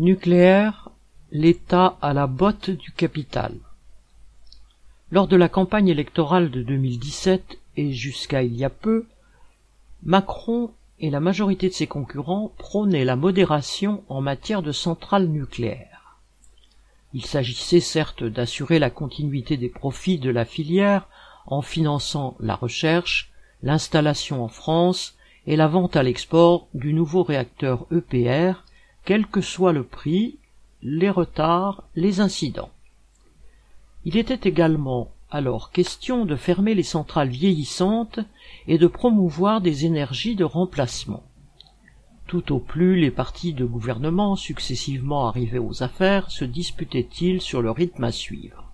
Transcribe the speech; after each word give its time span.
Nucléaire, 0.00 0.90
l'État 1.32 1.98
à 2.00 2.12
la 2.12 2.28
botte 2.28 2.70
du 2.70 2.92
capital. 2.92 3.52
Lors 5.10 5.26
de 5.26 5.34
la 5.34 5.48
campagne 5.48 5.88
électorale 5.88 6.52
de 6.52 6.62
2017 6.62 7.58
et 7.76 7.90
jusqu'à 7.90 8.44
il 8.44 8.54
y 8.54 8.64
a 8.64 8.70
peu, 8.70 9.06
Macron 10.04 10.70
et 11.00 11.10
la 11.10 11.18
majorité 11.18 11.68
de 11.68 11.74
ses 11.74 11.88
concurrents 11.88 12.52
prônaient 12.58 13.04
la 13.04 13.16
modération 13.16 14.04
en 14.08 14.20
matière 14.20 14.62
de 14.62 14.70
centrales 14.70 15.26
nucléaires. 15.26 16.20
Il 17.12 17.26
s'agissait 17.26 17.80
certes 17.80 18.22
d'assurer 18.22 18.78
la 18.78 18.90
continuité 18.90 19.56
des 19.56 19.68
profits 19.68 20.20
de 20.20 20.30
la 20.30 20.44
filière 20.44 21.08
en 21.44 21.60
finançant 21.60 22.36
la 22.38 22.54
recherche, 22.54 23.32
l'installation 23.64 24.44
en 24.44 24.48
France 24.48 25.16
et 25.48 25.56
la 25.56 25.66
vente 25.66 25.96
à 25.96 26.04
l'export 26.04 26.68
du 26.72 26.92
nouveau 26.92 27.24
réacteur 27.24 27.88
EPR, 27.90 28.62
quel 29.08 29.26
que 29.26 29.40
soit 29.40 29.72
le 29.72 29.84
prix, 29.84 30.36
les 30.82 31.08
retards, 31.08 31.82
les 31.96 32.20
incidents. 32.20 32.68
Il 34.04 34.18
était 34.18 34.46
également 34.46 35.10
alors 35.30 35.70
question 35.70 36.26
de 36.26 36.36
fermer 36.36 36.74
les 36.74 36.82
centrales 36.82 37.30
vieillissantes 37.30 38.20
et 38.66 38.76
de 38.76 38.86
promouvoir 38.86 39.62
des 39.62 39.86
énergies 39.86 40.36
de 40.36 40.44
remplacement. 40.44 41.22
Tout 42.26 42.52
au 42.52 42.58
plus 42.58 43.00
les 43.00 43.10
partis 43.10 43.54
de 43.54 43.64
gouvernement 43.64 44.36
successivement 44.36 45.26
arrivés 45.26 45.58
aux 45.58 45.82
affaires 45.82 46.30
se 46.30 46.44
disputaient-ils 46.44 47.40
sur 47.40 47.62
le 47.62 47.70
rythme 47.70 48.04
à 48.04 48.12
suivre. 48.12 48.70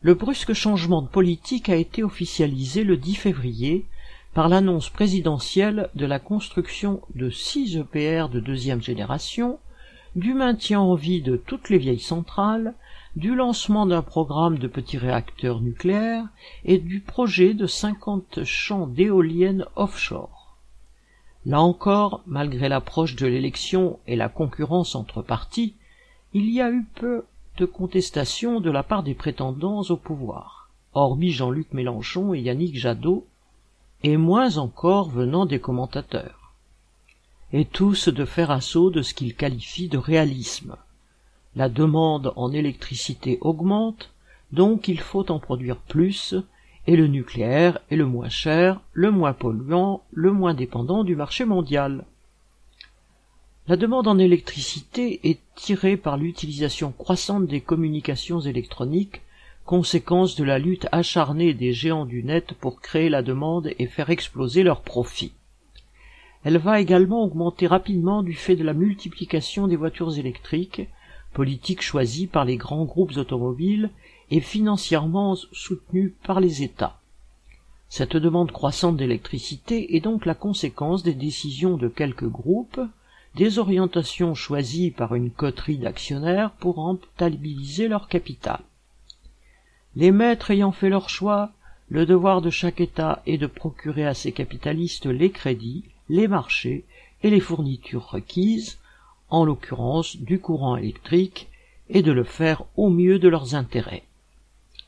Le 0.00 0.14
brusque 0.14 0.52
changement 0.52 1.02
de 1.02 1.08
politique 1.08 1.68
a 1.68 1.74
été 1.74 2.04
officialisé 2.04 2.84
le 2.84 2.96
10 2.96 3.16
février 3.16 3.84
par 4.38 4.48
l'annonce 4.48 4.88
présidentielle 4.88 5.90
de 5.96 6.06
la 6.06 6.20
construction 6.20 7.02
de 7.16 7.28
six 7.28 7.76
EPR 7.76 8.28
de 8.28 8.38
deuxième 8.38 8.80
génération, 8.80 9.58
du 10.14 10.32
maintien 10.32 10.78
en 10.78 10.94
vie 10.94 11.22
de 11.22 11.36
toutes 11.36 11.70
les 11.70 11.78
vieilles 11.78 11.98
centrales, 11.98 12.74
du 13.16 13.34
lancement 13.34 13.84
d'un 13.84 14.02
programme 14.02 14.60
de 14.60 14.68
petits 14.68 14.96
réacteurs 14.96 15.60
nucléaires 15.60 16.28
et 16.64 16.78
du 16.78 17.00
projet 17.00 17.52
de 17.52 17.66
cinquante 17.66 18.44
champs 18.44 18.86
d'éoliennes 18.86 19.64
offshore. 19.74 20.56
Là 21.44 21.60
encore, 21.60 22.22
malgré 22.24 22.68
l'approche 22.68 23.16
de 23.16 23.26
l'élection 23.26 23.98
et 24.06 24.14
la 24.14 24.28
concurrence 24.28 24.94
entre 24.94 25.20
partis, 25.20 25.74
il 26.32 26.48
y 26.48 26.60
a 26.60 26.70
eu 26.70 26.86
peu 26.94 27.24
de 27.56 27.64
contestation 27.64 28.60
de 28.60 28.70
la 28.70 28.84
part 28.84 29.02
des 29.02 29.14
prétendants 29.14 29.82
au 29.82 29.96
pouvoir, 29.96 30.70
hormis 30.94 31.32
Jean-Luc 31.32 31.72
Mélenchon 31.72 32.34
et 32.34 32.38
Yannick 32.38 32.78
Jadot, 32.78 33.26
et 34.02 34.16
moins 34.16 34.58
encore 34.58 35.10
venant 35.10 35.46
des 35.46 35.58
commentateurs, 35.58 36.52
et 37.52 37.64
tous 37.64 38.08
de 38.08 38.24
faire 38.24 38.50
assaut 38.50 38.90
de 38.90 39.02
ce 39.02 39.14
qu'ils 39.14 39.34
qualifient 39.34 39.88
de 39.88 39.98
réalisme. 39.98 40.76
La 41.56 41.68
demande 41.68 42.32
en 42.36 42.52
électricité 42.52 43.38
augmente, 43.40 44.10
donc 44.52 44.88
il 44.88 45.00
faut 45.00 45.30
en 45.30 45.38
produire 45.38 45.76
plus, 45.76 46.34
et 46.86 46.96
le 46.96 47.06
nucléaire 47.06 47.80
est 47.90 47.96
le 47.96 48.06
moins 48.06 48.28
cher, 48.28 48.80
le 48.92 49.10
moins 49.10 49.32
polluant, 49.32 50.02
le 50.12 50.32
moins 50.32 50.54
dépendant 50.54 51.04
du 51.04 51.16
marché 51.16 51.44
mondial. 51.44 52.04
La 53.66 53.76
demande 53.76 54.08
en 54.08 54.16
électricité 54.16 55.20
est 55.28 55.40
tirée 55.54 55.98
par 55.98 56.16
l'utilisation 56.16 56.92
croissante 56.92 57.46
des 57.46 57.60
communications 57.60 58.40
électroniques 58.40 59.20
conséquence 59.68 60.34
de 60.34 60.44
la 60.44 60.58
lutte 60.58 60.88
acharnée 60.92 61.52
des 61.52 61.74
géants 61.74 62.06
du 62.06 62.24
net 62.24 62.54
pour 62.54 62.80
créer 62.80 63.10
la 63.10 63.20
demande 63.20 63.70
et 63.78 63.86
faire 63.86 64.08
exploser 64.08 64.62
leurs 64.62 64.80
profits. 64.80 65.34
Elle 66.42 66.56
va 66.56 66.80
également 66.80 67.22
augmenter 67.22 67.66
rapidement 67.66 68.22
du 68.22 68.32
fait 68.32 68.56
de 68.56 68.64
la 68.64 68.72
multiplication 68.72 69.68
des 69.68 69.76
voitures 69.76 70.16
électriques, 70.16 70.88
politique 71.34 71.82
choisie 71.82 72.26
par 72.26 72.46
les 72.46 72.56
grands 72.56 72.86
groupes 72.86 73.18
automobiles 73.18 73.90
et 74.30 74.40
financièrement 74.40 75.36
soutenue 75.52 76.14
par 76.24 76.40
les 76.40 76.62
États. 76.62 76.98
Cette 77.90 78.16
demande 78.16 78.52
croissante 78.52 78.96
d'électricité 78.96 79.94
est 79.96 80.00
donc 80.00 80.24
la 80.24 80.34
conséquence 80.34 81.02
des 81.02 81.12
décisions 81.12 81.76
de 81.76 81.88
quelques 81.88 82.28
groupes, 82.28 82.80
des 83.34 83.58
orientations 83.58 84.34
choisies 84.34 84.92
par 84.92 85.14
une 85.14 85.30
coterie 85.30 85.76
d'actionnaires 85.76 86.52
pour 86.52 86.76
rentabiliser 86.76 87.86
leur 87.86 88.08
capital. 88.08 88.60
Les 89.96 90.10
maîtres 90.10 90.50
ayant 90.50 90.72
fait 90.72 90.90
leur 90.90 91.08
choix, 91.08 91.52
le 91.88 92.04
devoir 92.04 92.42
de 92.42 92.50
chaque 92.50 92.80
État 92.80 93.22
est 93.26 93.38
de 93.38 93.46
procurer 93.46 94.06
à 94.06 94.14
ses 94.14 94.32
capitalistes 94.32 95.06
les 95.06 95.30
crédits, 95.30 95.84
les 96.08 96.28
marchés 96.28 96.84
et 97.22 97.30
les 97.30 97.40
fournitures 97.40 98.06
requises, 98.10 98.78
en 99.30 99.44
l'occurrence 99.44 100.16
du 100.16 100.38
courant 100.38 100.76
électrique, 100.76 101.48
et 101.88 102.02
de 102.02 102.12
le 102.12 102.24
faire 102.24 102.64
au 102.76 102.90
mieux 102.90 103.18
de 103.18 103.28
leurs 103.28 103.54
intérêts. 103.54 104.04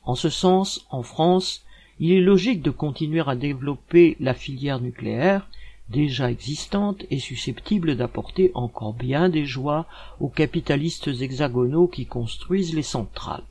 En 0.04 0.14
ce 0.14 0.28
sens, 0.28 0.86
en 0.90 1.02
France, 1.02 1.64
il 1.98 2.12
est 2.12 2.20
logique 2.20 2.62
de 2.62 2.70
continuer 2.70 3.22
à 3.26 3.34
développer 3.34 4.16
la 4.20 4.34
filière 4.34 4.80
nucléaire, 4.80 5.48
déjà 5.88 6.30
existante 6.30 7.04
et 7.10 7.18
susceptible 7.18 7.96
d'apporter 7.96 8.50
encore 8.54 8.94
bien 8.94 9.28
des 9.28 9.44
joies 9.44 9.86
aux 10.20 10.28
capitalistes 10.28 11.08
hexagonaux 11.08 11.88
qui 11.88 12.06
construisent 12.06 12.74
les 12.74 12.82
centrales. 12.82 13.44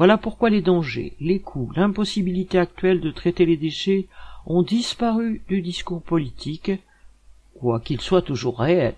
Voilà 0.00 0.16
pourquoi 0.16 0.48
les 0.48 0.62
dangers, 0.62 1.12
les 1.20 1.40
coûts, 1.40 1.70
l'impossibilité 1.76 2.56
actuelle 2.56 3.02
de 3.02 3.10
traiter 3.10 3.44
les 3.44 3.58
déchets 3.58 4.08
ont 4.46 4.62
disparu 4.62 5.42
du 5.46 5.60
discours 5.60 6.00
politique, 6.00 6.72
quoiqu'il 7.58 8.00
soit 8.00 8.22
toujours 8.22 8.60
réel. 8.60 8.94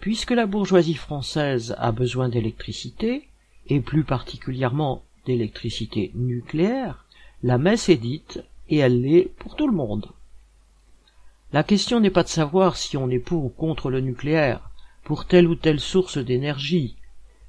Puisque 0.00 0.32
la 0.32 0.46
bourgeoisie 0.46 0.96
française 0.96 1.76
a 1.78 1.92
besoin 1.92 2.28
d'électricité, 2.28 3.28
et 3.68 3.78
plus 3.78 4.02
particulièrement 4.02 5.04
d'électricité 5.24 6.10
nucléaire, 6.16 7.04
la 7.44 7.56
messe 7.56 7.88
est 7.88 7.96
dite, 7.96 8.42
et 8.68 8.78
elle 8.78 9.02
l'est 9.02 9.30
pour 9.38 9.54
tout 9.54 9.68
le 9.68 9.76
monde. 9.76 10.08
La 11.52 11.62
question 11.62 12.00
n'est 12.00 12.10
pas 12.10 12.24
de 12.24 12.28
savoir 12.28 12.76
si 12.76 12.96
on 12.96 13.08
est 13.08 13.20
pour 13.20 13.44
ou 13.44 13.50
contre 13.50 13.88
le 13.88 14.00
nucléaire, 14.00 14.68
pour 15.04 15.26
telle 15.26 15.46
ou 15.46 15.54
telle 15.54 15.78
source 15.78 16.18
d'énergie, 16.18 16.96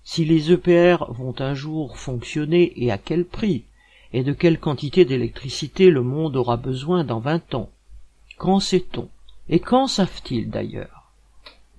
si 0.03 0.25
les 0.25 0.52
EPR 0.52 1.06
vont 1.09 1.36
un 1.40 1.53
jour 1.53 1.97
fonctionner 1.97 2.74
et 2.75 2.91
à 2.91 2.97
quel 2.97 3.25
prix, 3.25 3.64
et 4.12 4.24
de 4.24 4.34
quelle 4.34 4.59
quantité 4.59 5.06
d'électricité 5.06 5.90
le 5.90 6.03
monde 6.03 6.36
aura 6.36 6.58
besoin 6.58 7.03
dans 7.03 7.19
vingt 7.19 7.53
ans. 7.56 7.69
Qu'en 8.38 8.59
sait-on? 8.59 9.09
Et 9.50 9.59
qu'en 9.59 9.88
savent-ils 9.88 10.50
d'ailleurs? 10.50 11.12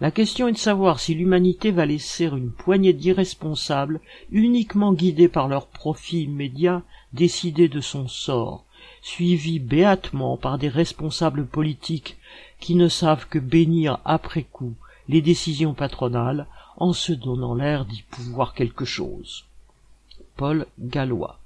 La 0.01 0.11
question 0.11 0.49
est 0.49 0.53
de 0.53 0.59
savoir 0.59 0.99
si 0.99 1.15
l'humanité 1.15 1.71
va 1.71 1.87
laisser 1.87 2.25
une 2.25 2.51
poignée 2.51 2.93
d'irresponsables, 2.93 4.01
uniquement 4.33 4.93
guidés 4.93 5.29
par 5.29 5.49
leurs 5.49 5.69
profits 5.69 6.25
immédiats, 6.25 6.83
décider 7.13 7.69
de 7.69 7.81
son 7.81 8.09
sort, 8.09 8.65
suivis 9.03 9.61
béatement 9.61 10.37
par 10.37 10.59
des 10.59 10.69
responsables 10.69 11.47
politiques 11.47 12.17
qui 12.59 12.75
ne 12.75 12.89
savent 12.89 13.29
que 13.29 13.39
bénir 13.39 14.01
après 14.05 14.43
coup 14.43 14.75
les 15.09 15.23
décisions 15.23 15.75
patronales 15.75 16.47
en 16.77 16.93
se 16.93 17.13
donnant 17.13 17.55
l'air 17.55 17.85
d'y 17.85 18.03
pouvoir 18.03 18.55
quelque 18.55 18.85
chose. 18.85 19.45
Paul 20.37 20.67
Gallois 20.79 21.39